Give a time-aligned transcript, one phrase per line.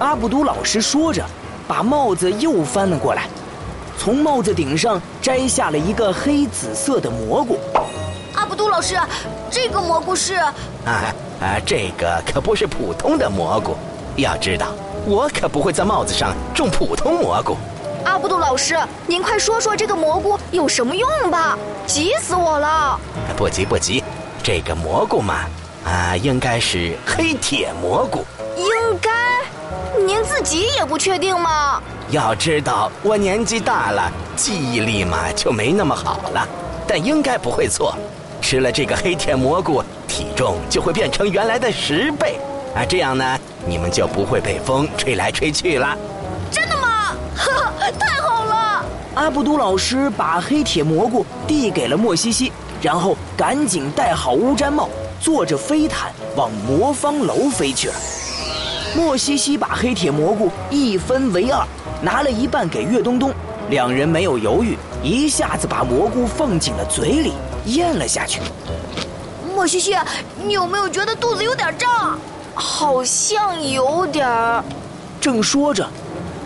[0.00, 1.22] 阿卜都老师说着，
[1.68, 3.28] 把帽子又翻了过来，
[3.98, 7.58] 从帽子顶上摘下了一个黑紫色的蘑菇。
[8.34, 8.98] 阿卜都老师，
[9.50, 10.36] 这个蘑菇是……
[10.86, 13.76] 啊啊，这个可不是普通的蘑菇。
[14.16, 14.68] 要知道，
[15.04, 17.54] 我可不会在帽子上种普通蘑菇。
[18.06, 21.58] 阿布杜老师，您快说说这个蘑菇有什么用吧？
[21.86, 22.98] 急死我了！
[23.36, 24.02] 不急不急，
[24.42, 25.44] 这个蘑菇嘛，
[25.84, 28.24] 啊，应该是黑铁蘑菇。
[28.56, 29.10] 应该？
[30.06, 31.80] 您自己也不确定吗？
[32.10, 36.46] 要知道，我年纪大了，记忆力嘛就没那么好了，
[36.86, 37.94] 但应该不会错。
[38.40, 42.38] 吃了这个黑铁蘑菇，体重就会变成原来的十倍，
[42.74, 45.96] 啊，这样呢，你们就不会被风吹来吹去了。
[46.50, 47.14] 真的吗？
[47.98, 48.84] 太好了！
[49.14, 54.88] 阿布都老师把黑铁蘑菇递给了莫西西，然后赶紧戴好乌毡帽，
[55.20, 57.94] 坐着飞毯往魔方楼飞去了。
[58.94, 61.64] 莫西西把黑铁蘑菇一分为二，
[62.02, 63.32] 拿了一半给岳东东，
[63.68, 67.32] 两人没有犹豫，一下子把蘑菇放进了嘴里，
[67.66, 68.40] 咽了下去。
[69.54, 69.94] 莫西西，
[70.44, 72.18] 你有没有觉得肚子有点胀？
[72.54, 74.64] 好像有点儿。
[75.20, 75.88] 正说着。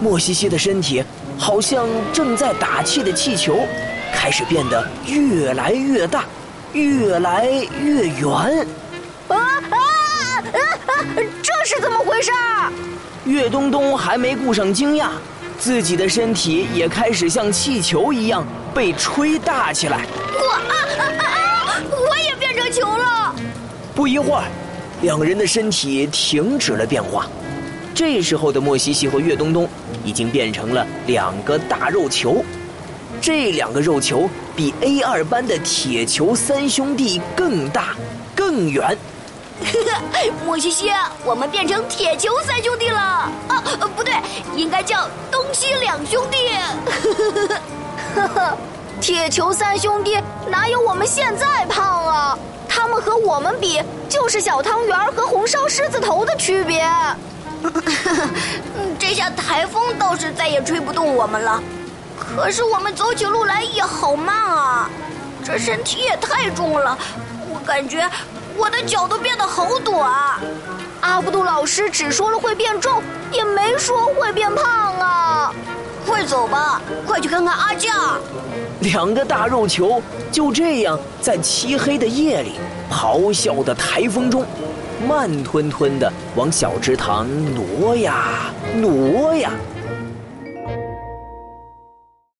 [0.00, 1.02] 莫西西的身体
[1.38, 3.56] 好像正在打气的气球，
[4.12, 6.24] 开始变得越来越大，
[6.72, 7.48] 越来
[7.80, 8.66] 越圆。
[11.42, 12.30] 这是怎么回事？
[13.24, 15.08] 岳东东还没顾上惊讶，
[15.58, 20.06] 自己的身体也开始像气球一样被吹大起来。
[20.32, 21.80] 我啊啊啊！
[21.90, 23.34] 我也变成球了。
[23.94, 24.44] 不一会儿，
[25.02, 27.26] 两人的身体停止了变化。
[27.94, 29.68] 这时候的莫西西和岳东东
[30.04, 32.44] 已经变成了两个大肉球，
[33.20, 37.94] 这两个肉球比 A 二班的铁球三兄弟更大、
[38.34, 38.98] 更圆。
[40.44, 40.92] 莫西西，
[41.24, 42.98] 我们变成铁球三兄弟了。
[42.98, 43.30] 啊，
[43.96, 44.14] 不对，
[44.54, 46.36] 应该叫东西两兄弟。
[48.14, 48.58] 呵呵呵，
[49.00, 52.38] 铁球三兄弟哪有我们现在胖啊？
[52.68, 56.84] 他们和我们比，就是小汤圆和红烧狮子头的区别。
[58.98, 61.62] 这下台风倒是再也吹不动我们了，
[62.18, 64.90] 可是我们走起路来也好慢啊！
[65.44, 66.98] 这身体也太重了，
[67.48, 68.10] 我感觉
[68.56, 70.10] 我的脚都变得好短。
[71.00, 75.52] 阿布杜老师只说了会变重，也没说会变胖啊！
[76.06, 78.18] 快走吧，快去看看阿酱。
[78.80, 82.52] 两个大肉球就这样在漆黑的夜里，
[82.90, 84.44] 咆哮的台风中。
[85.06, 89.50] 慢吞吞地往小池塘挪呀挪呀。